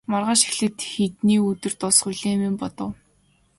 Маргааш 0.11 0.41
эхлээд 0.49 0.77
хэдний 0.91 1.39
өдөр 1.49 1.73
дуусах 1.79 2.07
билээ 2.09 2.31
хэмээн 2.33 2.55
бодов. 2.61 2.91